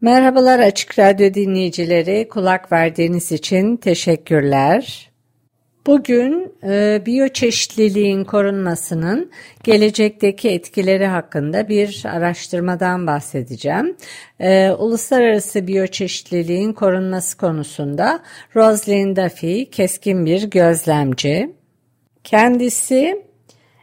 Merhabalar 0.00 0.58
Açık 0.58 0.98
Radyo 0.98 1.34
dinleyicileri, 1.34 2.28
kulak 2.28 2.72
verdiğiniz 2.72 3.32
için 3.32 3.76
teşekkürler. 3.76 5.10
Bugün 5.86 6.54
e, 6.62 7.02
biyoçeşitliliğin 7.06 8.24
korunmasının 8.24 9.30
gelecekteki 9.64 10.50
etkileri 10.50 11.06
hakkında 11.06 11.68
bir 11.68 12.02
araştırmadan 12.06 13.06
bahsedeceğim. 13.06 13.96
E, 14.40 14.70
uluslararası 14.70 15.66
biyoçeşitliliğin 15.66 16.72
korunması 16.72 17.36
konusunda 17.36 18.22
Rosalind 18.56 19.16
Duffy 19.16 19.70
keskin 19.70 20.26
bir 20.26 20.50
gözlemci. 20.50 21.52
Kendisi 22.24 23.29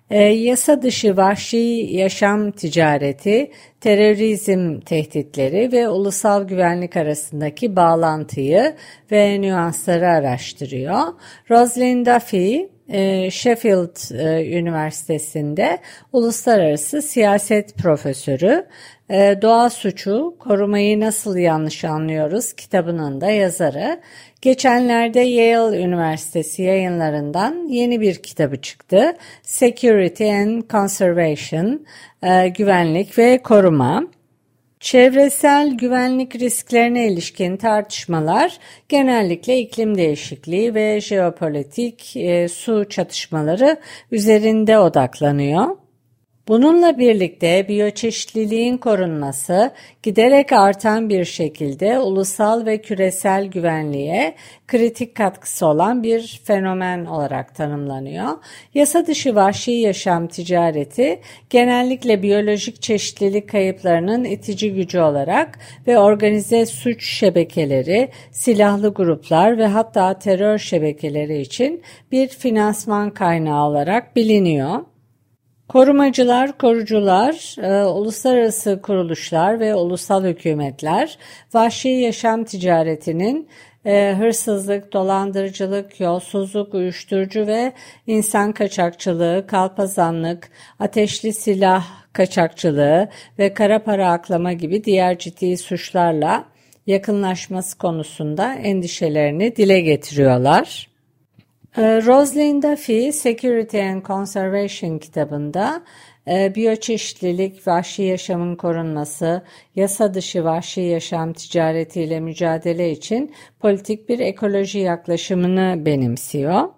e, 0.09 0.23
yasa 0.23 0.81
dışı 0.81 1.17
vahşi 1.17 1.87
yaşam 1.91 2.51
ticareti, 2.51 3.51
terörizm 3.81 4.79
tehditleri 4.79 5.71
ve 5.71 5.89
ulusal 5.89 6.47
güvenlik 6.47 6.97
arasındaki 6.97 7.75
bağlantıyı 7.75 8.75
ve 9.11 9.41
nüansları 9.41 10.09
araştırıyor. 10.09 11.01
Rosalind 11.51 12.05
Duffy, 12.05 12.69
e, 12.89 13.31
Sheffield 13.31 14.19
e, 14.19 14.57
Üniversitesi'nde 14.59 15.77
uluslararası 16.13 17.01
siyaset 17.01 17.77
profesörü, 17.77 18.65
e, 19.09 19.39
doğa 19.41 19.69
suçu, 19.69 20.35
korumayı 20.39 20.99
nasıl 20.99 21.37
yanlış 21.37 21.85
anlıyoruz 21.85 22.53
kitabının 22.53 23.21
da 23.21 23.29
yazarı. 23.29 23.99
Geçenlerde 24.41 25.19
Yale 25.19 25.81
Üniversitesi 25.81 26.63
yayınlarından 26.63 27.67
yeni 27.67 28.01
bir 28.01 28.15
kitabı 28.15 28.61
çıktı. 28.61 29.13
Security 29.43 30.31
and 30.31 30.63
Conservation, 30.69 31.85
e, 32.23 32.47
güvenlik 32.47 33.17
ve 33.17 33.41
koruma. 33.41 34.03
Çevresel 34.79 35.73
güvenlik 35.77 36.35
risklerine 36.35 37.07
ilişkin 37.07 37.57
tartışmalar 37.57 38.57
genellikle 38.89 39.59
iklim 39.59 39.97
değişikliği 39.97 40.75
ve 40.75 41.01
jeopolitik 41.01 42.17
e, 42.17 42.47
su 42.47 42.89
çatışmaları 42.89 43.77
üzerinde 44.11 44.79
odaklanıyor. 44.79 45.86
Bununla 46.47 46.97
birlikte 46.97 47.67
biyoçeşitliliğin 47.67 48.77
korunması 48.77 49.71
giderek 50.03 50.51
artan 50.51 51.09
bir 51.09 51.25
şekilde 51.25 51.99
ulusal 51.99 52.65
ve 52.65 52.81
küresel 52.81 53.45
güvenliğe 53.45 54.35
kritik 54.67 55.15
katkısı 55.15 55.67
olan 55.67 56.03
bir 56.03 56.41
fenomen 56.43 57.05
olarak 57.05 57.55
tanımlanıyor. 57.55 58.29
Yasa 58.73 59.07
dışı 59.07 59.35
vahşi 59.35 59.71
yaşam 59.71 60.27
ticareti 60.27 61.19
genellikle 61.49 62.23
biyolojik 62.23 62.81
çeşitlilik 62.81 63.49
kayıplarının 63.49 64.23
itici 64.23 64.73
gücü 64.73 64.99
olarak 64.99 65.59
ve 65.87 65.97
organize 65.97 66.65
suç 66.65 67.09
şebekeleri, 67.09 68.09
silahlı 68.31 68.93
gruplar 68.93 69.57
ve 69.57 69.67
hatta 69.67 70.19
terör 70.19 70.57
şebekeleri 70.57 71.41
için 71.41 71.81
bir 72.11 72.27
finansman 72.27 73.09
kaynağı 73.09 73.65
olarak 73.65 74.15
biliniyor. 74.15 74.79
Korumacılar, 75.69 76.57
korucular, 76.57 77.55
e, 77.63 77.85
uluslararası 77.85 78.79
kuruluşlar 78.81 79.59
ve 79.59 79.75
ulusal 79.75 80.23
hükümetler 80.23 81.17
vahşi 81.53 81.89
yaşam 81.89 82.43
ticaretinin 82.43 83.47
e, 83.85 84.15
hırsızlık, 84.17 84.93
dolandırıcılık, 84.93 85.99
yolsuzluk, 85.99 86.73
uyuşturucu 86.73 87.47
ve 87.47 87.73
insan 88.07 88.51
kaçakçılığı, 88.51 89.45
kalpazanlık, 89.47 90.49
ateşli 90.79 91.33
silah 91.33 91.85
kaçakçılığı 92.13 93.09
ve 93.39 93.53
kara 93.53 93.83
para 93.83 94.11
aklama 94.11 94.53
gibi 94.53 94.83
diğer 94.83 95.17
ciddi 95.17 95.57
suçlarla 95.57 96.45
yakınlaşması 96.87 97.77
konusunda 97.77 98.53
endişelerini 98.53 99.55
dile 99.55 99.81
getiriyorlar. 99.81 100.86
Ee, 101.77 102.05
Rosalind 102.05 102.63
Duffy 102.63 103.11
Security 103.11 103.81
and 103.81 104.05
Conservation 104.05 104.97
kitabında 104.97 105.81
e, 106.27 106.55
biyoçeşitlilik, 106.55 107.67
vahşi 107.67 108.03
yaşamın 108.03 108.55
korunması, 108.55 109.41
yasa 109.75 110.13
dışı 110.13 110.43
vahşi 110.43 110.81
yaşam 110.81 111.33
ticaretiyle 111.33 112.19
mücadele 112.19 112.91
için 112.91 113.33
politik 113.59 114.09
bir 114.09 114.19
ekoloji 114.19 114.79
yaklaşımını 114.79 115.85
benimsiyor. 115.85 116.69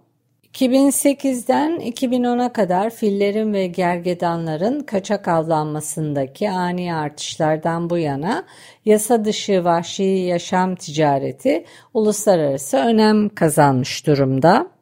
2008'den 0.54 1.72
2010'a 1.80 2.54
kadar 2.54 2.90
fillerin 2.90 3.54
ve 3.54 3.68
gergedanların 3.68 4.80
kaçak 4.80 5.28
avlanmasındaki 5.28 6.50
ani 6.50 6.96
artışlardan 6.96 7.90
bu 7.90 7.98
yana 7.98 8.44
yasa 8.86 9.26
dışı 9.26 9.64
vahşi 9.64 10.04
yaşam 10.04 10.76
ticareti 10.76 11.66
uluslararası 11.94 12.78
önem 12.78 13.30
kazanmış 13.30 14.08
durumda. 14.08 14.79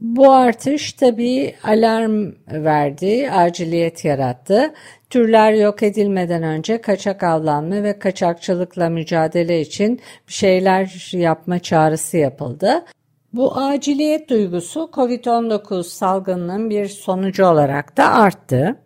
Bu 0.00 0.32
artış 0.32 0.92
tabii 0.92 1.54
alarm 1.64 2.32
verdi, 2.48 3.30
aciliyet 3.30 4.04
yarattı. 4.04 4.74
Türler 5.10 5.52
yok 5.52 5.82
edilmeden 5.82 6.42
önce 6.42 6.80
kaçak 6.80 7.22
avlanma 7.22 7.82
ve 7.82 7.98
kaçakçılıkla 7.98 8.88
mücadele 8.88 9.60
için 9.60 10.00
bir 10.28 10.32
şeyler 10.32 11.12
yapma 11.12 11.58
çağrısı 11.58 12.16
yapıldı. 12.16 12.84
Bu 13.32 13.56
aciliyet 13.56 14.30
duygusu 14.30 14.90
COVID-19 14.92 15.82
salgınının 15.82 16.70
bir 16.70 16.88
sonucu 16.88 17.46
olarak 17.46 17.96
da 17.96 18.12
arttı. 18.12 18.76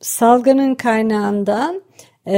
Salgının 0.00 0.74
kaynağından 0.74 1.82
e, 2.26 2.36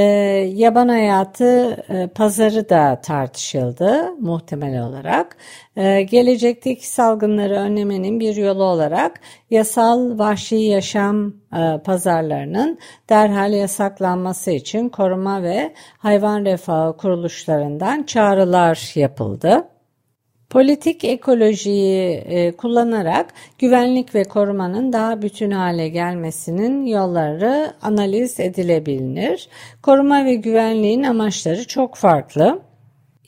yaban 0.55 0.87
hayatı 0.87 1.69
e, 1.89 2.07
pazarı 2.07 2.69
da 2.69 3.01
tartışıldı 3.01 4.11
muhtemel 4.19 4.81
olarak. 4.83 5.37
E, 5.75 6.01
gelecekteki 6.01 6.89
salgınları 6.89 7.53
önlemenin 7.53 8.19
bir 8.19 8.35
yolu 8.35 8.63
olarak 8.63 9.19
yasal 9.49 10.19
vahşi 10.19 10.55
yaşam 10.55 11.27
e, 11.27 11.81
pazarlarının 11.85 12.79
derhal 13.09 13.53
yasaklanması 13.53 14.51
için 14.51 14.89
koruma 14.89 15.43
ve 15.43 15.73
hayvan 15.97 16.45
refahı 16.45 16.97
kuruluşlarından 16.97 18.03
çağrılar 18.03 18.91
yapıldı. 18.95 19.74
Politik 20.55 21.03
ekolojiyi 21.03 22.11
e, 22.11 22.51
kullanarak 22.51 23.33
güvenlik 23.59 24.15
ve 24.15 24.23
korumanın 24.23 24.93
daha 24.93 25.21
bütün 25.21 25.51
hale 25.51 25.89
gelmesinin 25.89 26.85
yolları 26.85 27.73
analiz 27.81 28.39
edilebilir. 28.39 29.49
Koruma 29.81 30.25
ve 30.25 30.35
güvenliğin 30.35 31.03
amaçları 31.03 31.67
çok 31.67 31.95
farklı. 31.95 32.61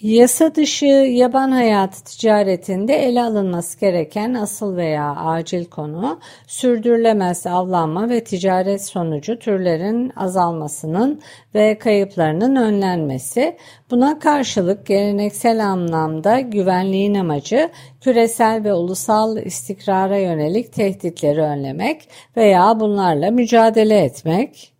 Yasa 0.01 0.55
dışı 0.55 0.85
yaban 0.85 1.51
hayatı 1.51 2.03
ticaretinde 2.03 2.95
ele 2.95 3.23
alınması 3.23 3.79
gereken 3.79 4.33
asıl 4.33 4.75
veya 4.75 5.15
acil 5.15 5.65
konu 5.65 6.19
sürdürülemez 6.47 7.47
avlanma 7.47 8.09
ve 8.09 8.23
ticaret 8.23 8.85
sonucu 8.85 9.39
türlerin 9.39 10.11
azalmasının 10.15 11.21
ve 11.55 11.77
kayıplarının 11.77 12.55
önlenmesi. 12.55 13.57
Buna 13.91 14.19
karşılık 14.19 14.85
geleneksel 14.85 15.65
anlamda 15.65 16.39
güvenliğin 16.39 17.15
amacı 17.15 17.69
küresel 18.01 18.63
ve 18.63 18.73
ulusal 18.73 19.37
istikrara 19.37 20.17
yönelik 20.17 20.73
tehditleri 20.73 21.41
önlemek 21.41 22.09
veya 22.37 22.79
bunlarla 22.79 23.31
mücadele 23.31 23.99
etmek. 23.99 24.73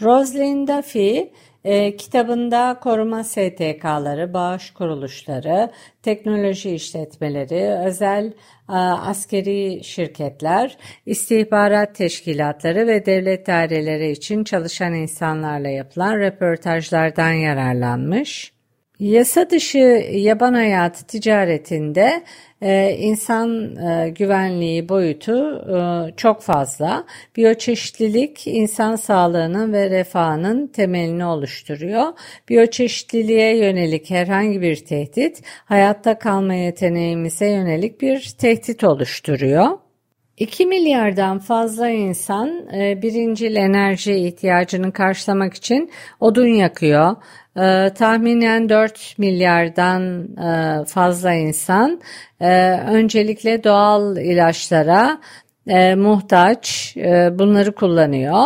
Rosalind 0.00 0.68
Duffy 0.68 1.30
e, 1.64 1.96
kitabında 1.96 2.78
koruma 2.82 3.24
STK'ları, 3.24 4.34
bağış 4.34 4.70
kuruluşları, 4.70 5.70
teknoloji 6.02 6.70
işletmeleri, 6.70 7.86
özel 7.86 8.26
e, 8.68 8.72
askeri 8.72 9.84
şirketler, 9.84 10.76
istihbarat 11.06 11.94
teşkilatları 11.94 12.86
ve 12.86 13.06
devlet 13.06 13.46
daireleri 13.46 14.10
için 14.10 14.44
çalışan 14.44 14.94
insanlarla 14.94 15.68
yapılan 15.68 16.16
röportajlardan 16.16 17.32
yararlanmış. 17.32 18.52
Yasa 19.02 19.50
dışı 19.50 19.78
yaban 20.12 20.54
hayatı 20.54 21.06
ticaretinde 21.06 22.22
e, 22.62 22.96
insan 22.98 23.76
e, 23.76 24.08
güvenliği 24.08 24.88
boyutu 24.88 25.64
e, 25.76 26.12
çok 26.16 26.42
fazla. 26.42 27.04
Biyoçeşitlilik 27.36 28.46
insan 28.46 28.96
sağlığının 28.96 29.72
ve 29.72 29.90
refahının 29.90 30.66
temelini 30.66 31.24
oluşturuyor. 31.24 32.06
Biyoçeşitliliğe 32.48 33.56
yönelik 33.56 34.10
herhangi 34.10 34.60
bir 34.62 34.84
tehdit 34.84 35.42
hayatta 35.64 36.18
kalma 36.18 36.54
yeteneğimize 36.54 37.50
yönelik 37.50 38.00
bir 38.00 38.34
tehdit 38.38 38.84
oluşturuyor. 38.84 39.68
2 40.36 40.66
milyardan 40.66 41.38
fazla 41.38 41.88
insan 41.88 42.68
e, 42.74 43.02
birincil 43.02 43.56
enerji 43.56 44.14
ihtiyacını 44.14 44.92
karşılamak 44.92 45.54
için 45.54 45.90
odun 46.20 46.46
yakıyor. 46.46 47.16
E, 47.56 47.90
tahminen 47.94 48.68
4 48.68 49.14
milyardan 49.18 50.28
e, 50.36 50.84
fazla 50.84 51.32
insan 51.32 52.00
e, 52.40 52.70
öncelikle 52.70 53.64
doğal 53.64 54.16
ilaçlara 54.16 55.18
e, 55.66 55.94
muhtaç 55.94 56.94
e, 56.96 57.38
bunları 57.38 57.72
kullanıyor. 57.74 58.44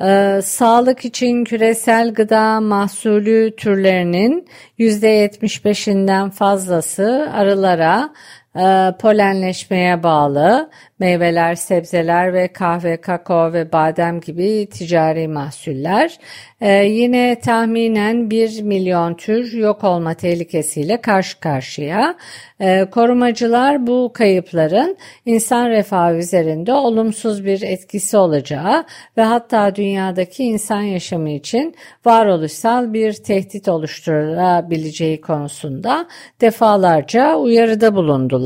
Ee, 0.00 0.40
sağlık 0.44 1.04
için 1.04 1.44
küresel 1.44 2.14
gıda 2.14 2.60
mahsulü 2.60 3.56
türlerinin 3.56 4.48
%75'inden 4.78 6.30
fazlası 6.30 7.30
arılara, 7.32 8.12
e, 8.56 8.92
polenleşmeye 8.98 10.02
bağlı 10.02 10.70
meyveler, 10.98 11.54
sebzeler 11.54 12.34
ve 12.34 12.48
kahve, 12.48 12.96
kakao 12.96 13.52
ve 13.52 13.72
badem 13.72 14.20
gibi 14.20 14.66
ticari 14.66 15.28
mahsuller. 15.28 16.18
Ee, 16.60 16.70
yine 16.84 17.40
tahminen 17.40 18.30
1 18.30 18.62
milyon 18.62 19.14
tür 19.14 19.52
yok 19.52 19.84
olma 19.84 20.14
tehlikesiyle 20.14 21.00
karşı 21.00 21.40
karşıya. 21.40 22.14
Ee, 22.60 22.86
korumacılar 22.90 23.86
bu 23.86 24.10
kayıpların 24.14 24.96
insan 25.26 25.68
refahı 25.70 26.16
üzerinde 26.16 26.72
olumsuz 26.72 27.44
bir 27.44 27.62
etkisi 27.62 28.16
olacağı 28.16 28.84
ve 29.16 29.22
hatta 29.22 29.74
dünyadaki 29.74 30.44
insan 30.44 30.82
yaşamı 30.82 31.30
için 31.30 31.74
varoluşsal 32.04 32.92
bir 32.92 33.12
tehdit 33.12 33.68
oluşturabileceği 33.68 35.20
konusunda 35.20 36.06
defalarca 36.40 37.36
uyarıda 37.36 37.94
bulundular. 37.94 38.43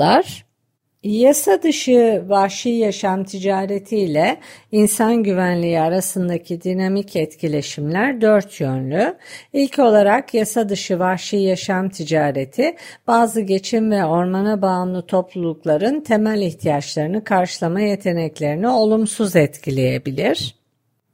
Yasa 1.03 1.63
dışı 1.63 2.25
vahşi 2.29 2.69
yaşam 2.69 3.25
ticareti 3.25 3.97
ile 3.97 4.39
insan 4.73 5.23
güvenliği 5.23 5.81
arasındaki 5.81 6.63
dinamik 6.63 7.17
etkileşimler 7.17 8.21
dört 8.21 8.61
yönlü. 8.61 9.17
İlk 9.53 9.79
olarak 9.79 10.35
yasa 10.35 10.69
dışı 10.69 10.99
vahşi 10.99 11.37
yaşam 11.37 11.89
ticareti 11.89 12.77
bazı 13.07 13.41
geçim 13.41 13.91
ve 13.91 14.05
ormana 14.05 14.63
bağımlı 14.63 15.07
toplulukların 15.07 16.01
temel 16.01 16.43
ihtiyaçlarını 16.43 17.25
karşılama 17.25 17.81
yeteneklerini 17.81 18.69
olumsuz 18.69 19.37
etkileyebilir. 19.37 20.55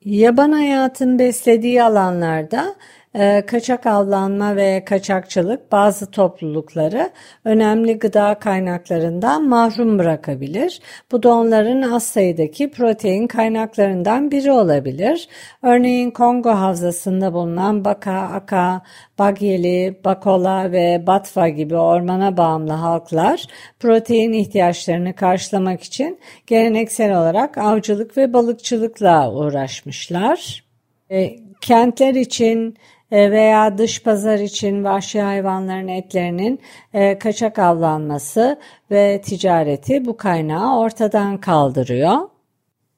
Yaban 0.05 0.53
hayatın 0.53 1.19
beslediği 1.19 1.83
alanlarda 1.83 2.75
kaçak 3.47 3.87
avlanma 3.87 4.57
ve 4.57 4.85
kaçakçılık 4.85 5.73
bazı 5.73 6.11
toplulukları 6.11 7.11
önemli 7.45 7.99
gıda 7.99 8.35
kaynaklarından 8.35 9.49
mahrum 9.49 9.99
bırakabilir. 9.99 10.81
Bu 11.13 11.23
da 11.23 11.29
onların 11.33 11.83
az 11.83 12.03
sayıdaki 12.03 12.71
protein 12.71 13.27
kaynaklarından 13.27 14.31
biri 14.31 14.53
olabilir. 14.53 15.29
Örneğin 15.63 16.11
Kongo 16.11 16.51
havzasında 16.51 17.33
bulunan 17.33 17.85
Baka, 17.85 18.19
Aka, 18.21 18.83
Bagyeli, 19.19 20.01
Bakola 20.05 20.73
ve 20.73 21.07
Batva 21.07 21.49
gibi 21.49 21.77
ormana 21.77 22.37
bağımlı 22.37 22.73
halklar 22.73 23.47
protein 23.81 24.33
ihtiyaçlarını 24.33 25.15
karşılamak 25.15 25.83
için 25.83 26.19
geleneksel 26.47 27.19
olarak 27.19 27.59
avcılık 27.59 28.17
ve 28.17 28.33
balıkçılıkla 28.33 29.33
uğraşmışlar. 29.33 30.65
E, 31.11 31.37
kentler 31.61 32.15
için 32.15 32.77
veya 33.15 33.79
dış 33.79 34.03
pazar 34.03 34.39
için 34.39 34.85
vahşi 34.85 35.21
hayvanların 35.21 35.89
etlerinin 35.89 36.61
e, 36.95 37.19
kaçak 37.19 37.59
avlanması 37.59 38.61
ve 38.91 39.21
ticareti 39.25 40.05
bu 40.05 40.17
kaynağı 40.17 40.79
ortadan 40.79 41.39
kaldırıyor. 41.41 42.19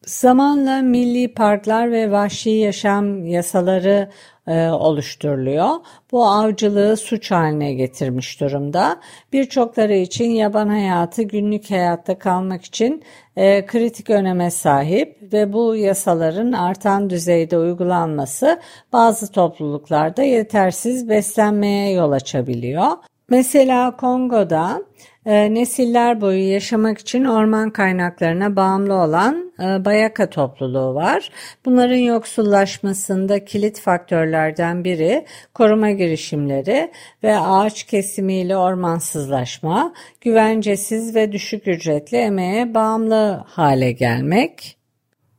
Zamanla 0.07 0.83
milli 0.83 1.35
parklar 1.35 1.93
ve 1.93 2.11
vahşi 2.11 2.51
yaşam 2.51 3.27
yasaları 3.27 4.11
e, 4.49 4.69
oluşturuluyor. 4.69 5.69
Bu 6.13 6.27
avcılığı 6.27 6.97
suç 6.97 7.31
haline 7.31 7.73
getirmiş 7.73 8.41
durumda. 8.41 9.01
Birçokları 9.33 9.95
için 9.95 10.31
yaban 10.31 10.69
hayatı 10.69 11.23
günlük 11.23 11.71
hayatta 11.71 12.19
kalmak 12.19 12.65
için 12.65 13.03
e, 13.37 13.67
kritik 13.67 14.11
öneme 14.11 14.51
sahip 14.51 15.33
ve 15.33 15.53
bu 15.53 15.77
yasaların 15.77 16.53
artan 16.53 17.11
düzeyde 17.11 17.59
uygulanması 17.59 18.61
bazı 18.93 19.33
topluluklarda 19.33 20.23
yetersiz 20.23 21.09
beslenmeye 21.09 21.93
yol 21.93 22.13
açabiliyor. 22.13 22.87
Mesela 23.29 23.97
Kongo'da 23.97 24.83
e, 25.27 25.55
nesiller 25.55 26.21
boyu 26.21 26.51
yaşamak 26.51 26.99
için 26.99 27.25
orman 27.25 27.71
kaynaklarına 27.71 28.57
bağımlı 28.57 28.95
olan 28.95 29.53
e, 29.61 29.85
Bayaka 29.85 30.31
topluluğu 30.31 30.95
var. 30.95 31.31
Bunların 31.65 31.97
yoksullaşmasında 31.97 33.45
kilit 33.45 33.81
faktörlerden 33.81 34.85
biri 34.85 35.27
koruma 35.55 35.91
girişimleri 35.91 36.93
ve 37.23 37.39
ağaç 37.39 37.83
kesimiyle 37.85 38.57
ormansızlaşma, 38.57 39.95
güvencesiz 40.21 41.15
ve 41.15 41.33
düşük 41.33 41.69
ücretli 41.69 42.17
emeğe 42.17 42.75
bağımlı 42.75 43.45
hale 43.47 43.93
gelmek. 43.93 44.77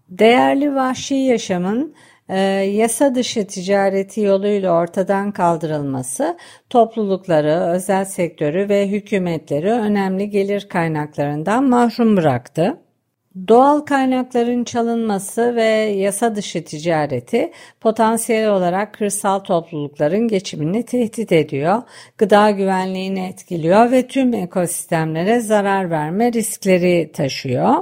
Değerli 0.09 0.75
vahşi 0.75 1.15
yaşamın 1.15 1.95
e, 2.29 2.39
yasa 2.39 3.15
dışı 3.15 3.47
ticareti 3.47 4.21
yoluyla 4.21 4.71
ortadan 4.71 5.31
kaldırılması 5.31 6.37
toplulukları, 6.69 7.53
özel 7.53 8.05
sektörü 8.05 8.69
ve 8.69 8.87
hükümetleri 8.87 9.71
önemli 9.71 10.29
gelir 10.29 10.67
kaynaklarından 10.69 11.63
mahrum 11.63 12.17
bıraktı. 12.17 12.77
Doğal 13.47 13.79
kaynakların 13.79 14.63
çalınması 14.63 15.55
ve 15.55 15.63
yasa 15.63 16.35
dışı 16.35 16.63
ticareti 16.63 17.51
potansiyel 17.81 18.49
olarak 18.49 18.93
kırsal 18.93 19.39
toplulukların 19.39 20.27
geçimini 20.27 20.85
tehdit 20.85 21.31
ediyor, 21.31 21.81
gıda 22.17 22.51
güvenliğini 22.51 23.19
etkiliyor 23.19 23.91
ve 23.91 24.07
tüm 24.07 24.33
ekosistemlere 24.33 25.39
zarar 25.39 25.89
verme 25.89 26.33
riskleri 26.33 27.11
taşıyor. 27.11 27.75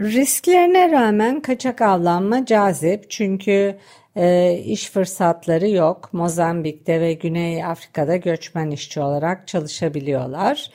Risklerine 0.00 0.90
rağmen 0.90 1.40
kaçak 1.40 1.82
avlanma 1.82 2.46
cazip 2.46 3.10
çünkü 3.10 3.76
e, 4.16 4.54
iş 4.64 4.90
fırsatları 4.90 5.68
yok. 5.68 6.08
Mozambik'te 6.12 7.00
ve 7.00 7.12
Güney 7.12 7.64
Afrika'da 7.64 8.16
göçmen 8.16 8.70
işçi 8.70 9.00
olarak 9.00 9.48
çalışabiliyorlar. 9.48 10.70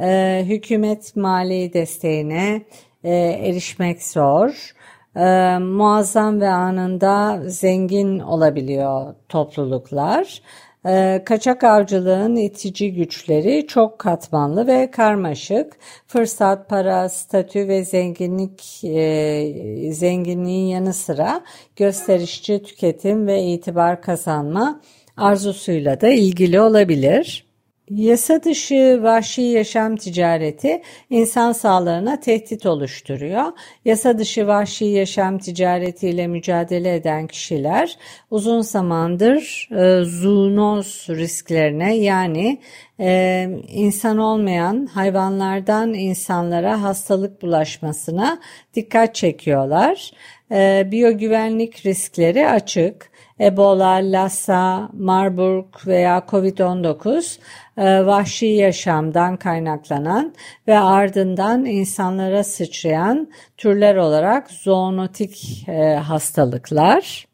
E, 0.00 0.42
hükümet 0.46 1.16
mali 1.16 1.72
desteğine 1.72 2.62
e, 3.04 3.14
erişmek 3.18 4.02
zor. 4.02 4.72
E, 5.16 5.58
muazzam 5.58 6.40
ve 6.40 6.48
anında 6.48 7.42
zengin 7.46 8.18
olabiliyor 8.18 9.14
topluluklar. 9.28 10.42
Ee, 10.88 11.22
kaçak 11.24 11.64
avcılığın 11.64 12.36
itici 12.36 12.94
güçleri 12.94 13.66
çok 13.66 13.98
katmanlı 13.98 14.66
ve 14.66 14.90
karmaşık. 14.90 15.76
Fırsat, 16.06 16.68
para, 16.68 17.08
statü 17.08 17.68
ve 17.68 17.84
zenginlik 17.84 18.84
e, 18.84 19.92
zenginliğin 19.92 20.66
yanı 20.66 20.92
sıra 20.92 21.44
gösterişçi 21.76 22.62
tüketim 22.62 23.26
ve 23.26 23.42
itibar 23.42 24.02
kazanma 24.02 24.80
arzusuyla 25.16 26.00
da 26.00 26.08
ilgili 26.08 26.60
olabilir. 26.60 27.45
Yasa 27.90 28.42
dışı 28.42 28.98
vahşi 29.02 29.42
yaşam 29.42 29.96
ticareti 29.96 30.82
insan 31.10 31.52
sağlığına 31.52 32.20
tehdit 32.20 32.66
oluşturuyor. 32.66 33.44
Yasa 33.84 34.18
dışı 34.18 34.46
vahşi 34.46 34.84
yaşam 34.84 35.38
ticaretiyle 35.38 36.26
mücadele 36.26 36.94
eden 36.94 37.26
kişiler 37.26 37.98
uzun 38.30 38.60
zamandır 38.60 39.68
e, 39.70 40.04
zoonoz 40.04 41.06
risklerine 41.08 41.96
yani 41.96 42.58
e, 43.00 43.48
insan 43.68 44.18
olmayan 44.18 44.86
hayvanlardan 44.86 45.94
insanlara 45.94 46.82
hastalık 46.82 47.42
bulaşmasına 47.42 48.38
dikkat 48.74 49.14
çekiyorlar. 49.14 50.10
E, 50.52 50.88
biyogüvenlik 50.90 51.86
riskleri 51.86 52.48
açık. 52.48 53.15
Ebola, 53.40 53.94
Lassa, 54.12 54.88
Marburg 54.92 55.86
veya 55.86 56.18
COVID-19 56.28 57.38
e, 57.76 58.06
vahşi 58.06 58.46
yaşamdan 58.46 59.36
kaynaklanan 59.36 60.34
ve 60.68 60.78
ardından 60.78 61.64
insanlara 61.64 62.44
sıçrayan 62.44 63.28
türler 63.56 63.96
olarak 63.96 64.50
zoonotik 64.50 65.64
e, 65.68 65.94
hastalıklar. 65.94 67.26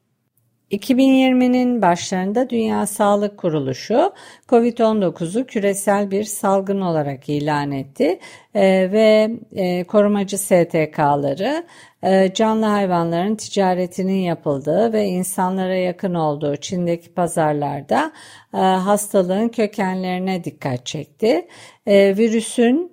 2020'nin 0.72 1.82
başlarında 1.82 2.50
Dünya 2.50 2.86
Sağlık 2.86 3.38
Kuruluşu 3.38 4.12
COVID-19'u 4.48 5.46
küresel 5.46 6.10
bir 6.10 6.24
salgın 6.24 6.80
olarak 6.80 7.28
ilan 7.28 7.72
etti 7.72 8.18
ve 8.54 9.30
e, 9.52 9.84
korumacı 9.84 10.38
STK'ları 10.38 11.64
e, 12.02 12.34
canlı 12.34 12.66
hayvanların 12.66 13.36
ticaretinin 13.36 14.20
yapıldığı 14.20 14.92
ve 14.92 15.04
insanlara 15.04 15.74
yakın 15.74 16.14
olduğu 16.14 16.56
Çin'deki 16.56 17.14
pazarlarda 17.14 18.12
e, 18.54 18.58
hastalığın 18.58 19.48
kökenlerine 19.48 20.44
dikkat 20.44 20.86
çekti. 20.86 21.46
Virüsün 21.86 22.92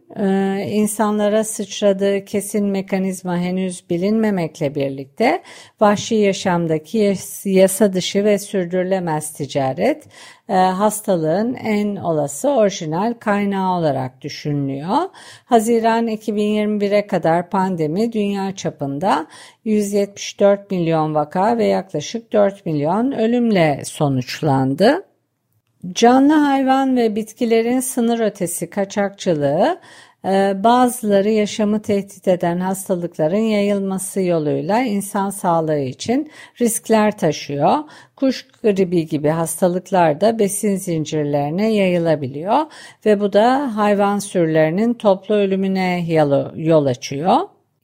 insanlara 0.66 1.44
sıçradığı 1.44 2.25
kesin 2.25 2.66
mekanizma 2.66 3.38
henüz 3.38 3.89
bilinmemekle 3.89 4.75
birlikte 4.75 5.42
vahşi 5.82 6.16
yaşamdaki 6.16 7.16
yasa 7.46 7.94
dışı 7.94 8.24
ve 8.24 8.39
sürdürülemez 8.39 9.34
ticaret 9.34 10.08
hastalığın 10.56 11.53
en 11.53 11.96
olası 11.96 12.50
orijinal 12.50 13.13
kaynağı 13.13 13.77
olarak 13.77 14.22
düşünülüyor. 14.22 14.98
Haziran 15.46 16.08
2021'e 16.08 17.08
kadar 17.08 17.50
pandemi 17.50 18.12
dünya 18.12 18.56
çapında 18.56 19.27
174 19.63 20.72
milyon 20.72 21.15
vaka 21.15 21.58
ve 21.58 21.65
yaklaşık 21.65 22.34
4 22.34 22.65
milyon 22.65 23.12
ölümle 23.12 23.82
sonuçlandı. 23.86 25.06
Canlı 25.94 26.34
hayvan 26.34 26.98
ve 26.98 27.15
bitkilerin 27.15 27.79
sınır 27.79 28.20
ötesi 28.20 28.70
kaçakçılığı 28.70 29.79
bazıları 30.64 31.30
yaşamı 31.30 31.82
tehdit 31.82 32.28
eden 32.28 32.60
hastalıkların 32.60 33.38
yayılması 33.38 34.22
yoluyla 34.22 34.80
insan 34.80 35.30
sağlığı 35.30 35.80
için 35.80 36.32
riskler 36.62 37.18
taşıyor. 37.18 37.78
Kuş 38.16 38.48
gribi 38.64 39.08
gibi 39.08 39.30
hastalıklar 39.30 40.22
da 40.22 40.40
besin 40.40 40.76
zincirlerine 40.76 41.74
yayılabiliyor 41.74 42.66
ve 43.06 43.20
bu 43.20 43.34
da 43.34 43.76
hayvan 43.76 44.20
sürülerinin 44.20 44.94
toplu 44.94 45.36
ölümüne 45.36 46.06
yol 46.56 46.86
açıyor. 46.86 47.38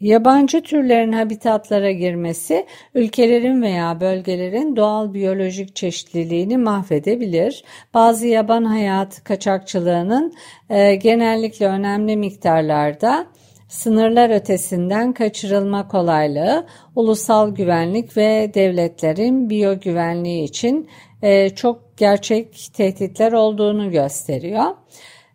Yabancı 0.06 0.62
türlerin 0.62 1.12
habitatlara 1.12 1.92
girmesi 1.92 2.66
ülkelerin 2.96 3.62
veya 3.62 4.02
bölgelerin 4.02 4.76
doğal 4.76 5.14
biyolojik 5.14 5.76
çeşitliliğini 5.76 6.58
mahvedebilir. 6.58 7.64
Bazı 7.94 8.28
yaban 8.28 8.64
hayatı 8.64 9.24
kaçakçılığının 9.24 10.34
e, 10.70 10.96
genellikle 10.96 11.68
önemli 11.68 12.18
miktarlarda 12.18 13.28
sınırlar 13.68 14.30
ötesinden 14.30 15.14
kaçırılma 15.14 15.88
kolaylığı, 15.88 16.66
ulusal 16.96 17.56
güvenlik 17.56 18.18
ve 18.18 18.52
devletlerin 18.54 19.50
biyogüvenliği 19.50 20.44
için 20.44 20.90
e, 21.22 21.50
çok 21.50 21.98
gerçek 21.98 22.70
tehditler 22.74 23.32
olduğunu 23.32 23.92
gösteriyor. 23.92 24.66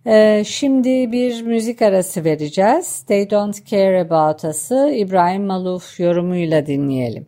Ee, 0.07 0.43
şimdi 0.47 1.13
bir 1.13 1.43
müzik 1.43 1.83
arası 1.83 2.25
vereceğiz. 2.25 3.03
They 3.09 3.31
Don't 3.31 3.67
Care 3.67 4.01
About 4.01 4.45
Us'ı 4.45 4.91
İbrahim 4.95 5.45
Maluf 5.45 6.01
yorumuyla 6.01 6.67
dinleyelim. 6.67 7.27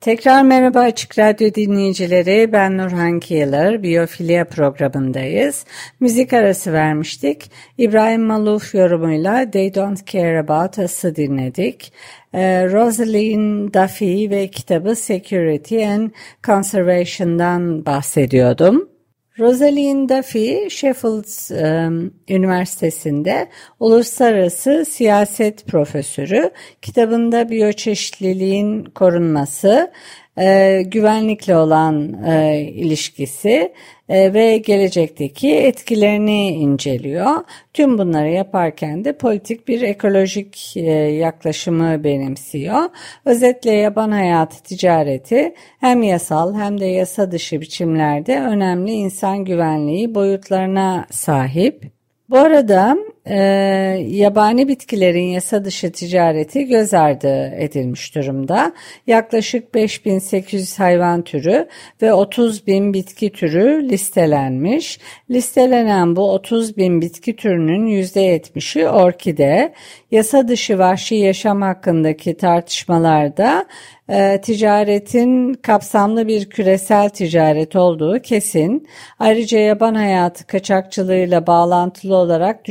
Tekrar 0.00 0.42
merhaba 0.42 0.80
Açık 0.80 1.18
Radyo 1.18 1.54
dinleyicileri. 1.54 2.52
Ben 2.52 2.78
Nurhan 2.78 3.20
Kiyılar. 3.20 3.82
Biyofilya 3.82 4.44
programındayız. 4.44 5.64
Müzik 6.00 6.32
arası 6.32 6.72
vermiştik. 6.72 7.50
İbrahim 7.78 8.22
Maluf 8.22 8.74
yorumuyla 8.74 9.50
They 9.50 9.74
Don't 9.74 10.06
Care 10.06 10.38
About 10.38 10.78
Us'ı 10.78 11.16
dinledik. 11.16 11.92
Ee, 12.32 12.64
Rosalind 12.72 13.74
Duffy 13.74 14.30
ve 14.30 14.48
kitabı 14.48 14.96
Security 14.96 15.86
and 15.86 16.10
Conservation'dan 16.44 17.86
bahsediyordum. 17.86 18.89
Rosalind 19.40 20.08
Duffy, 20.08 20.70
Sheffield 20.70 21.24
um, 21.50 22.14
Üniversitesi'nde 22.28 23.48
uluslararası 23.80 24.84
siyaset 24.88 25.66
profesörü. 25.66 26.50
Kitabında 26.82 27.50
biyoçeşitliliğin 27.50 28.84
korunması, 28.84 29.92
e, 30.38 30.82
güvenlikle 30.86 31.56
olan 31.56 32.24
e, 32.24 32.60
ilişkisi 32.60 33.72
e, 34.08 34.34
ve 34.34 34.58
gelecekteki 34.58 35.56
etkilerini 35.56 36.48
inceliyor. 36.48 37.44
Tüm 37.74 37.98
bunları 37.98 38.30
yaparken 38.30 39.04
de 39.04 39.12
politik 39.12 39.68
bir 39.68 39.82
ekolojik 39.82 40.76
e, 40.76 40.90
yaklaşımı 41.00 42.04
benimsiyor. 42.04 42.80
Özetle 43.24 43.72
yaban 43.72 44.10
hayatı 44.10 44.62
ticareti 44.62 45.54
hem 45.80 46.02
yasal 46.02 46.54
hem 46.54 46.80
de 46.80 46.86
yasa 46.86 47.30
dışı 47.30 47.60
biçimlerde 47.60 48.40
önemli 48.40 48.92
insan 48.92 49.44
güvenliği 49.44 50.14
boyutlarına 50.14 51.06
sahip. 51.10 51.84
Bu 52.30 52.38
arada 52.38 52.96
e, 53.30 53.36
yabani 54.08 54.68
bitkilerin 54.68 55.24
yasa 55.24 55.64
dışı 55.64 55.92
ticareti 55.92 56.66
göz 56.66 56.94
ardı 56.94 57.50
edilmiş 57.56 58.14
durumda. 58.14 58.72
Yaklaşık 59.06 59.74
5800 59.74 60.78
hayvan 60.78 61.22
türü 61.22 61.68
ve 62.02 62.12
30 62.12 62.66
bin 62.66 62.94
bitki 62.94 63.32
türü 63.32 63.88
listelenmiş. 63.88 64.98
Listelenen 65.30 66.16
bu 66.16 66.32
30 66.32 66.76
bin 66.76 67.00
bitki 67.00 67.36
türünün 67.36 67.86
%70'i 68.02 68.88
orkide. 68.88 69.72
Yasa 70.10 70.48
dışı 70.48 70.78
vahşi 70.78 71.14
yaşam 71.14 71.62
hakkındaki 71.62 72.36
tartışmalarda 72.36 73.66
e, 74.10 74.40
ticaretin 74.40 75.54
kapsamlı 75.54 76.28
bir 76.28 76.50
küresel 76.50 77.08
ticaret 77.08 77.76
olduğu 77.76 78.18
kesin. 78.18 78.88
Ayrıca 79.18 79.58
yaban 79.58 79.94
hayatı 79.94 80.46
kaçakçılığıyla 80.46 81.46
bağlantılı 81.46 82.16
olarak 82.16 82.64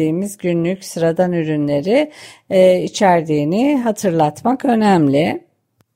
düşünmediğimiz 0.00 0.36
günlük 0.36 0.84
sıradan 0.84 1.32
ürünleri 1.32 2.10
e, 2.50 2.82
içerdiğini 2.82 3.80
hatırlatmak 3.80 4.64
önemli. 4.64 5.44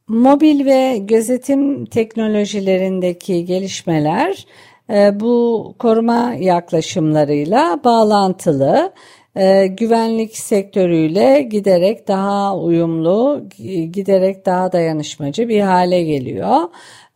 Mobil 0.08 0.66
ve 0.66 0.99
gözetim 0.99 1.87
teknolojilerindeki 1.87 3.44
gelişmeler 3.44 4.46
e, 4.90 5.20
bu 5.20 5.75
koruma 5.78 6.34
yaklaşımlarıyla 6.38 7.80
bağlantılı 7.84 8.92
e, 9.37 9.67
güvenlik 9.67 10.37
sektörüyle 10.37 11.43
giderek 11.43 12.09
daha 12.09 12.57
uyumlu, 12.59 13.45
giderek 13.93 14.47
daha 14.47 14.73
dayanışmacı 14.73 15.49
bir 15.49 15.61
hale 15.61 16.03
geliyor. 16.03 16.59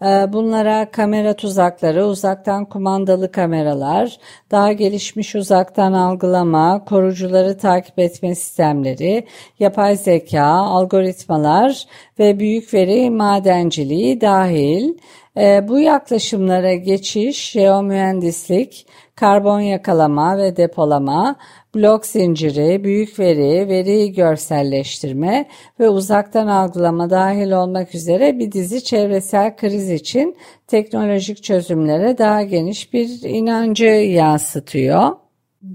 E, 0.02 0.32
bunlara 0.32 0.90
kamera 0.90 1.36
tuzakları, 1.36 2.06
uzaktan 2.06 2.64
kumandalı 2.64 3.32
kameralar, 3.32 4.18
daha 4.50 4.72
gelişmiş 4.72 5.34
uzaktan 5.34 5.92
algılama, 5.92 6.84
korucuları 6.84 7.58
takip 7.58 7.98
etme 7.98 8.34
sistemleri, 8.34 9.26
yapay 9.58 9.96
zeka, 9.96 10.46
algoritmalar 10.46 11.84
ve 12.18 12.38
büyük 12.38 12.74
veri 12.74 13.10
madenciliği 13.10 14.20
dahil. 14.20 14.94
E, 15.38 15.68
bu 15.68 15.80
yaklaşımlara 15.80 16.74
geçiş, 16.74 17.50
jeomühendislik, 17.50 18.86
karbon 19.14 19.60
yakalama 19.60 20.38
ve 20.38 20.56
depolama, 20.56 21.36
blok 21.74 22.06
zinciri, 22.06 22.84
büyük 22.84 23.18
veri, 23.18 23.68
veriyi 23.68 24.12
görselleştirme 24.12 25.48
ve 25.80 25.88
uzaktan 25.88 26.46
algılama 26.46 27.10
dahil 27.10 27.52
olmak 27.52 27.94
üzere 27.94 28.38
bir 28.38 28.52
dizi 28.52 28.84
çevresel 28.84 29.56
kriz 29.56 29.90
için 29.90 30.36
teknolojik 30.66 31.42
çözümlere 31.42 32.18
daha 32.18 32.42
geniş 32.42 32.92
bir 32.92 33.22
inancı 33.22 33.84
yansıtıyor. 33.84 35.16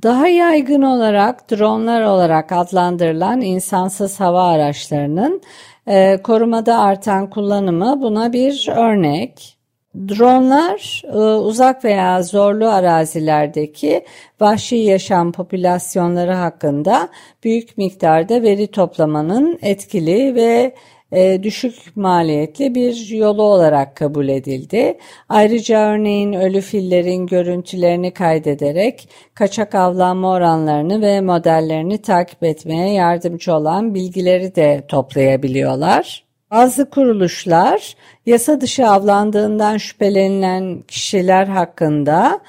Daha 0.03 0.27
yaygın 0.27 0.81
olarak 0.81 1.51
dronlar 1.51 2.01
olarak 2.01 2.51
adlandırılan 2.51 3.41
insansız 3.41 4.19
hava 4.19 4.43
araçlarının 4.43 5.41
e, 5.87 6.21
korumada 6.23 6.79
artan 6.79 7.29
kullanımı 7.29 8.01
buna 8.01 8.33
bir 8.33 8.69
örnek. 8.75 9.52
Dronlar 9.95 11.01
e, 11.13 11.17
uzak 11.17 11.85
veya 11.85 12.23
zorlu 12.23 12.67
arazilerdeki 12.67 14.05
vahşi 14.41 14.75
yaşam 14.75 15.31
popülasyonları 15.31 16.33
hakkında 16.33 17.09
büyük 17.43 17.77
miktarda 17.77 18.41
veri 18.41 18.67
toplamanın 18.67 19.59
etkili 19.61 20.35
ve 20.35 20.75
e, 21.11 21.43
düşük 21.43 21.97
maliyetli 21.97 22.75
bir 22.75 23.09
yolu 23.09 23.43
olarak 23.43 23.95
kabul 23.95 24.27
edildi. 24.27 24.97
Ayrıca 25.29 25.79
örneğin 25.79 26.33
ölü 26.33 26.61
fillerin 26.61 27.27
görüntülerini 27.27 28.11
kaydederek 28.11 29.09
kaçak 29.33 29.75
avlanma 29.75 30.31
oranlarını 30.31 31.01
ve 31.01 31.21
modellerini 31.21 32.01
takip 32.01 32.43
etmeye 32.43 32.93
yardımcı 32.93 33.53
olan 33.53 33.93
bilgileri 33.93 34.55
de 34.55 34.83
toplayabiliyorlar. 34.87 36.32
Bazı 36.53 36.89
kuruluşlar 36.89 37.95
yasa 38.25 38.61
dışı 38.61 38.87
avlandığından 38.87 39.77
şüphelenilen 39.77 40.83
kişiler 40.87 41.47
hakkında 41.47 42.39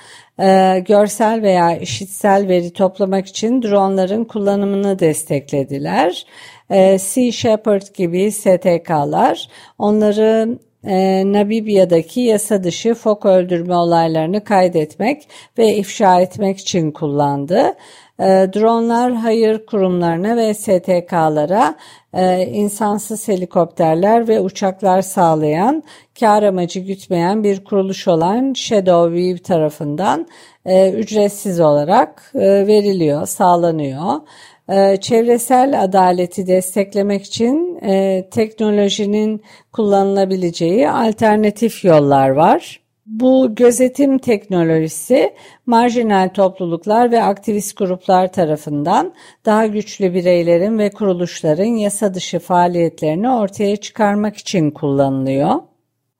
e, 0.40 0.78
görsel 0.88 1.42
veya 1.42 1.76
işitsel 1.76 2.48
veri 2.48 2.72
toplamak 2.72 3.26
için 3.26 3.62
dronların 3.62 4.24
kullanımını 4.24 4.98
desteklediler. 4.98 6.26
E, 6.70 6.98
sea 6.98 7.32
Shepherd 7.32 7.94
gibi 7.94 8.32
STK'lar 8.32 9.48
onları 9.78 10.58
e, 10.86 11.22
Namibya'daki 11.32 12.20
yasa 12.20 12.64
dışı 12.64 12.94
fok 12.94 13.26
öldürme 13.26 13.76
olaylarını 13.76 14.44
kaydetmek 14.44 15.28
ve 15.58 15.76
ifşa 15.76 16.20
etmek 16.20 16.58
için 16.58 16.90
kullandı. 16.90 17.74
E, 18.20 18.24
dronlar 18.24 19.14
hayır 19.14 19.66
kurumlarına 19.66 20.36
ve 20.36 20.54
STK'lara 20.54 21.74
e, 22.14 22.46
insansız 22.46 23.28
helikopterler 23.28 24.28
ve 24.28 24.40
uçaklar 24.40 25.02
sağlayan, 25.02 25.82
kar 26.20 26.42
amacı 26.42 26.80
gütmeyen 26.80 27.44
bir 27.44 27.64
kuruluş 27.64 28.08
olan 28.08 28.52
Shadow 28.52 29.16
View 29.16 29.42
tarafından 29.42 30.26
e, 30.64 30.92
ücretsiz 30.92 31.60
olarak 31.60 32.32
e, 32.34 32.66
veriliyor, 32.66 33.26
sağlanıyor. 33.26 34.20
E, 34.68 34.96
çevresel 34.96 35.82
adaleti 35.82 36.46
desteklemek 36.46 37.24
için 37.24 37.78
e, 37.82 38.24
teknolojinin 38.30 39.42
kullanılabileceği 39.72 40.90
alternatif 40.90 41.84
yollar 41.84 42.28
var. 42.28 42.83
Bu 43.06 43.54
gözetim 43.54 44.18
teknolojisi 44.18 45.34
marjinal 45.66 46.28
topluluklar 46.34 47.10
ve 47.10 47.22
aktivist 47.22 47.76
gruplar 47.76 48.32
tarafından 48.32 49.14
daha 49.44 49.66
güçlü 49.66 50.14
bireylerin 50.14 50.78
ve 50.78 50.90
kuruluşların 50.90 51.64
yasa 51.64 52.14
dışı 52.14 52.38
faaliyetlerini 52.38 53.30
ortaya 53.30 53.76
çıkarmak 53.76 54.36
için 54.36 54.70
kullanılıyor. 54.70 55.50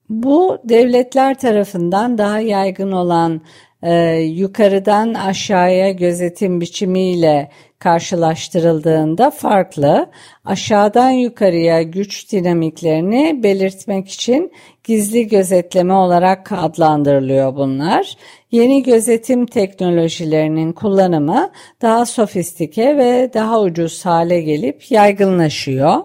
Bu 0.09 0.57
devletler 0.63 1.39
tarafından 1.39 2.17
daha 2.17 2.39
yaygın 2.39 2.91
olan 2.91 3.41
e, 3.83 4.15
yukarıdan 4.17 5.13
aşağıya 5.13 5.91
gözetim 5.91 6.61
biçimiyle 6.61 7.49
karşılaştırıldığında 7.79 9.31
farklı, 9.31 10.09
aşağıdan 10.45 11.09
yukarıya 11.09 11.81
güç 11.81 12.31
dinamiklerini 12.31 13.43
belirtmek 13.43 14.09
için 14.09 14.51
gizli 14.83 15.27
gözetleme 15.27 15.93
olarak 15.93 16.51
adlandırılıyor 16.51 17.55
bunlar. 17.55 18.17
Yeni 18.51 18.83
gözetim 18.83 19.45
teknolojilerinin 19.45 20.73
kullanımı 20.73 21.51
daha 21.81 22.05
sofistike 22.05 22.97
ve 22.97 23.31
daha 23.33 23.61
ucuz 23.61 24.05
hale 24.05 24.41
gelip 24.41 24.91
yaygınlaşıyor. 24.91 26.01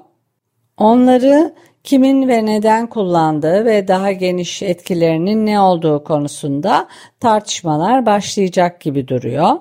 Onları 0.77 1.55
kimin 1.85 2.29
ve 2.29 2.47
neden 2.47 2.87
kullandığı 2.87 3.65
ve 3.65 3.89
daha 3.89 4.13
geniş 4.13 4.63
etkilerinin 4.63 5.47
ne 5.47 5.61
olduğu 5.61 6.05
konusunda 6.05 6.89
tartışmalar 7.21 8.07
başlayacak 8.07 8.81
gibi 8.81 9.09
duruyor. 9.09 9.57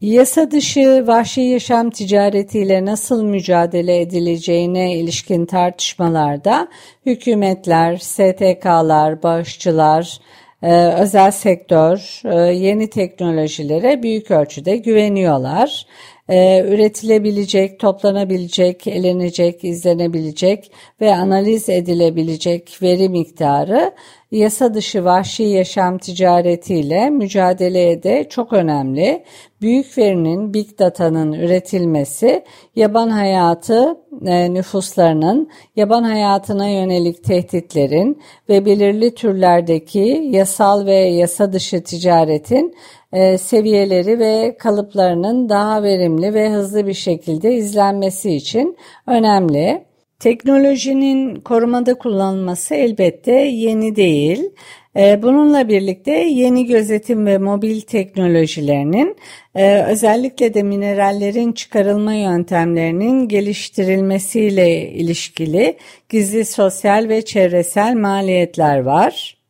Yasa 0.00 0.50
dışı 0.50 1.04
vahşi 1.06 1.40
yaşam 1.40 1.90
ticaretiyle 1.90 2.84
nasıl 2.84 3.24
mücadele 3.24 4.00
edileceğine 4.00 4.94
ilişkin 4.94 5.46
tartışmalarda 5.46 6.68
hükümetler, 7.06 7.96
STK'lar, 7.96 9.22
bağışçılar, 9.22 10.18
e, 10.62 10.72
özel 10.74 11.30
sektör 11.30 12.20
e, 12.24 12.52
yeni 12.52 12.90
teknolojilere 12.90 14.02
büyük 14.02 14.30
ölçüde 14.30 14.76
güveniyorlar 14.76 15.86
e, 16.28 16.64
üretilebilecek, 16.68 17.80
toplanabilecek, 17.80 18.86
elenecek, 18.86 19.64
izlenebilecek 19.64 20.72
ve 21.00 21.14
analiz 21.14 21.68
edilebilecek 21.68 22.78
veri 22.82 23.08
miktarı 23.08 23.92
yasa 24.32 24.74
dışı 24.74 25.04
vahşi 25.04 25.42
yaşam 25.42 25.98
ticaretiyle 25.98 27.10
mücadeleye 27.10 28.02
de 28.02 28.28
çok 28.28 28.52
önemli. 28.52 29.24
Büyük 29.60 29.98
verinin, 29.98 30.54
big 30.54 30.78
data'nın 30.78 31.32
üretilmesi, 31.32 32.44
yaban 32.76 33.08
hayatı 33.08 33.96
e, 34.26 34.54
nüfuslarının, 34.54 35.50
yaban 35.76 36.02
hayatına 36.02 36.68
yönelik 36.68 37.24
tehditlerin 37.24 38.22
ve 38.48 38.64
belirli 38.64 39.14
türlerdeki 39.14 40.28
yasal 40.30 40.86
ve 40.86 40.94
yasa 40.94 41.52
dışı 41.52 41.82
ticaretin 41.82 42.74
e, 43.12 43.38
seviyeleri 43.38 44.18
ve 44.18 44.56
kalıplarının 44.58 45.48
daha 45.48 45.82
verimli 45.82 46.34
ve 46.34 46.50
hızlı 46.50 46.86
bir 46.86 46.94
şekilde 46.94 47.54
izlenmesi 47.54 48.30
için 48.30 48.76
önemli. 49.06 49.84
Teknolojinin 50.18 51.34
korumada 51.40 51.94
kullanılması 51.94 52.74
elbette 52.74 53.32
yeni 53.32 53.96
değil. 53.96 54.50
E, 54.96 55.22
bununla 55.22 55.68
birlikte 55.68 56.10
yeni 56.12 56.66
gözetim 56.66 57.26
ve 57.26 57.38
mobil 57.38 57.80
teknolojilerinin 57.80 59.16
e, 59.54 59.82
özellikle 59.82 60.54
de 60.54 60.62
minerallerin 60.62 61.52
çıkarılma 61.52 62.14
yöntemlerinin 62.14 63.28
geliştirilmesiyle 63.28 64.90
ilişkili 64.90 65.76
gizli 66.08 66.44
sosyal 66.44 67.08
ve 67.08 67.24
çevresel 67.24 67.94
maliyetler 67.94 68.78
var. 68.78 69.41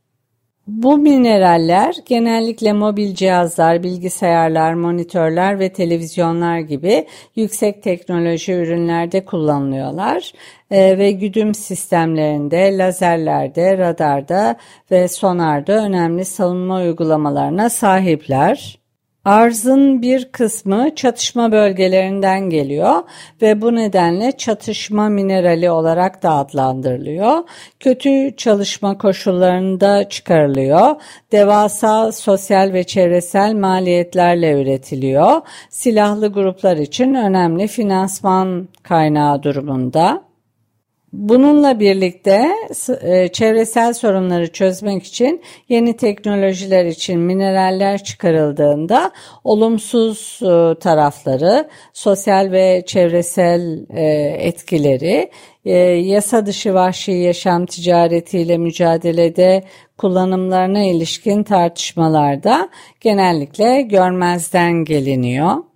Bu 0.66 0.98
mineraller 0.98 1.96
genellikle 2.06 2.72
mobil 2.72 3.14
cihazlar, 3.14 3.82
bilgisayarlar, 3.82 4.74
monitörler 4.74 5.58
ve 5.58 5.72
televizyonlar 5.72 6.58
gibi 6.58 7.06
yüksek 7.36 7.82
teknoloji 7.82 8.52
ürünlerde 8.52 9.24
kullanılıyorlar 9.24 10.32
e, 10.70 10.98
ve 10.98 11.10
güdüm 11.10 11.54
sistemlerinde, 11.54 12.78
lazerlerde, 12.78 13.78
radarda 13.78 14.56
ve 14.90 15.08
sonarda 15.08 15.72
önemli 15.72 16.24
savunma 16.24 16.76
uygulamalarına 16.76 17.70
sahipler. 17.70 18.81
Arzın 19.24 20.02
bir 20.02 20.24
kısmı 20.24 20.94
çatışma 20.94 21.52
bölgelerinden 21.52 22.50
geliyor 22.50 22.94
ve 23.42 23.62
bu 23.62 23.74
nedenle 23.74 24.32
çatışma 24.32 25.08
minerali 25.08 25.70
olarak 25.70 26.22
da 26.22 26.30
adlandırılıyor. 26.30 27.38
Kötü 27.80 28.36
çalışma 28.36 28.98
koşullarında 28.98 30.08
çıkarılıyor. 30.08 30.96
Devasa 31.32 32.12
sosyal 32.12 32.72
ve 32.72 32.84
çevresel 32.84 33.54
maliyetlerle 33.54 34.62
üretiliyor. 34.62 35.40
Silahlı 35.70 36.32
gruplar 36.32 36.76
için 36.76 37.14
önemli 37.14 37.68
finansman 37.68 38.68
kaynağı 38.82 39.42
durumunda. 39.42 40.31
Bununla 41.12 41.80
birlikte 41.80 42.48
e, 43.02 43.28
çevresel 43.28 43.92
sorunları 43.92 44.52
çözmek 44.52 45.04
için 45.04 45.42
yeni 45.68 45.96
teknolojiler 45.96 46.84
için 46.84 47.20
mineraller 47.20 48.04
çıkarıldığında 48.04 49.10
olumsuz 49.44 50.38
e, 50.42 50.78
tarafları, 50.78 51.68
sosyal 51.92 52.52
ve 52.52 52.82
çevresel 52.86 53.86
e, 53.90 54.04
etkileri, 54.38 55.30
yasa 56.04 56.46
dışı 56.46 56.74
vahşi 56.74 57.12
yaşam 57.12 57.66
ticaretiyle 57.66 58.58
mücadelede 58.58 59.62
kullanımlarına 59.98 60.82
ilişkin 60.82 61.42
tartışmalarda 61.42 62.68
genellikle 63.00 63.82
görmezden 63.82 64.72
geliniyor. 64.84 65.71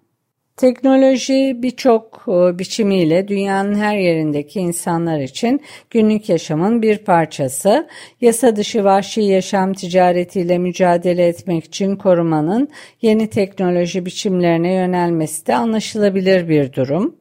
Teknoloji 0.56 1.56
birçok 1.62 2.24
e, 2.28 2.58
biçimiyle 2.58 3.28
dünyanın 3.28 3.74
her 3.74 3.98
yerindeki 3.98 4.60
insanlar 4.60 5.20
için 5.20 5.60
günlük 5.90 6.28
yaşamın 6.28 6.82
bir 6.82 6.98
parçası. 6.98 7.88
Yasa 8.20 8.56
dışı 8.56 8.84
vahşi 8.84 9.20
yaşam 9.20 9.72
ticaretiyle 9.72 10.58
mücadele 10.58 11.26
etmek 11.26 11.64
için 11.64 11.96
korumanın 11.96 12.68
yeni 13.02 13.30
teknoloji 13.30 14.06
biçimlerine 14.06 14.72
yönelmesi 14.72 15.46
de 15.46 15.54
anlaşılabilir 15.54 16.48
bir 16.48 16.72
durum. 16.72 17.16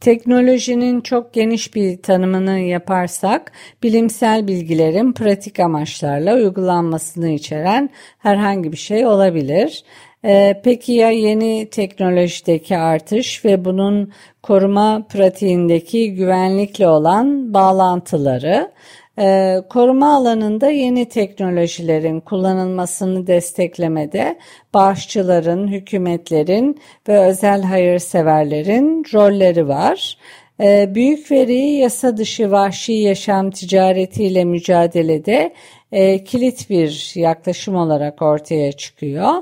Teknolojinin 0.00 1.00
çok 1.00 1.32
geniş 1.32 1.74
bir 1.74 2.02
tanımını 2.02 2.58
yaparsak, 2.58 3.52
bilimsel 3.82 4.48
bilgilerin 4.48 5.12
pratik 5.12 5.60
amaçlarla 5.60 6.34
uygulanmasını 6.34 7.30
içeren 7.30 7.90
herhangi 8.18 8.72
bir 8.72 8.76
şey 8.76 9.06
olabilir. 9.06 9.84
Ee, 10.24 10.60
peki 10.64 10.92
ya 10.92 11.10
yeni 11.10 11.70
teknolojideki 11.70 12.76
artış 12.76 13.44
ve 13.44 13.64
bunun 13.64 14.12
koruma 14.42 15.06
pratiğindeki 15.08 16.14
güvenlikle 16.14 16.88
olan 16.88 17.54
bağlantıları? 17.54 18.72
Ee, 19.18 19.56
koruma 19.70 20.16
alanında 20.16 20.70
yeni 20.70 21.08
teknolojilerin 21.08 22.20
kullanılmasını 22.20 23.26
desteklemede 23.26 24.38
bağışçıların, 24.74 25.68
hükümetlerin 25.68 26.80
ve 27.08 27.18
özel 27.18 27.62
hayırseverlerin 27.62 29.04
rolleri 29.14 29.68
var. 29.68 30.18
Ee, 30.62 30.94
büyük 30.94 31.30
veri 31.30 31.58
yasa 31.58 32.16
dışı 32.16 32.50
vahşi 32.50 32.92
yaşam 32.92 33.50
ticaretiyle 33.50 34.44
mücadelede 34.44 35.54
e, 35.92 36.24
kilit 36.24 36.70
bir 36.70 37.12
yaklaşım 37.14 37.74
olarak 37.76 38.22
ortaya 38.22 38.72
çıkıyor 38.72 39.32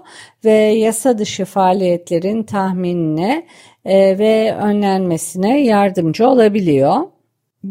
ve 0.45 0.53
yasa 0.53 1.19
dışı 1.19 1.45
faaliyetlerin 1.45 2.43
tahminine 2.43 3.47
e, 3.85 4.19
ve 4.19 4.55
önlenmesine 4.55 5.61
yardımcı 5.65 6.29
olabiliyor. 6.29 6.97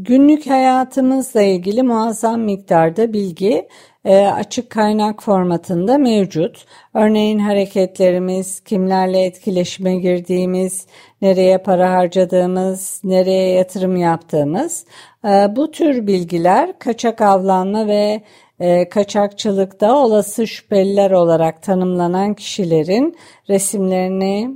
Günlük 0.03 0.49
hayatımızla 0.49 1.41
ilgili 1.41 1.83
muazzam 1.83 2.41
miktarda 2.41 3.13
bilgi 3.13 3.67
e, 4.05 4.17
açık 4.27 4.69
kaynak 4.69 5.23
formatında 5.23 5.97
mevcut. 5.97 6.65
Örneğin 6.93 7.39
hareketlerimiz, 7.39 8.59
kimlerle 8.59 9.25
etkileşime 9.25 9.95
girdiğimiz, 9.95 10.87
nereye 11.21 11.57
para 11.57 11.91
harcadığımız, 11.91 13.01
nereye 13.03 13.53
yatırım 13.53 13.95
yaptığımız 13.95 14.85
e, 15.25 15.55
bu 15.55 15.71
tür 15.71 16.07
bilgiler 16.07 16.79
kaçak 16.79 17.21
avlanma 17.21 17.87
ve 17.87 18.21
e, 18.59 18.89
kaçakçılıkta 18.89 19.95
olası 19.95 20.47
şüpheliler 20.47 21.11
olarak 21.11 21.63
tanımlanan 21.63 22.33
kişilerin 22.33 23.17
resimlerini 23.49 24.49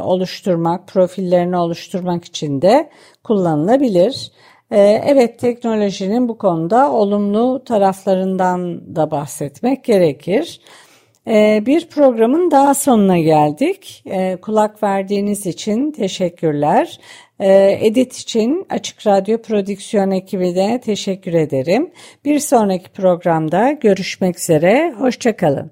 oluşturmak, 0.00 0.88
profillerini 0.88 1.56
oluşturmak 1.56 2.24
için 2.24 2.62
de 2.62 2.90
kullanılabilir. 3.24 4.32
E, 4.72 5.02
evet 5.06 5.38
teknolojinin 5.38 6.28
bu 6.28 6.38
konuda 6.38 6.92
olumlu 6.92 7.64
taraflarından 7.64 8.80
da 8.96 9.10
bahsetmek 9.10 9.84
gerekir. 9.84 10.60
E, 11.26 11.62
bir 11.66 11.88
programın 11.88 12.50
daha 12.50 12.74
sonuna 12.74 13.18
geldik. 13.18 14.02
E, 14.06 14.36
kulak 14.36 14.82
verdiğiniz 14.82 15.46
için 15.46 15.92
teşekkürler. 15.92 17.00
Edit 17.80 18.16
için 18.16 18.66
Açık 18.70 19.06
Radyo 19.06 19.42
Prodüksiyon 19.42 20.10
ekibine 20.10 20.80
teşekkür 20.80 21.34
ederim. 21.34 21.90
Bir 22.24 22.38
sonraki 22.38 22.90
programda 22.90 23.72
görüşmek 23.72 24.38
üzere. 24.38 24.94
Hoşçakalın. 24.98 25.70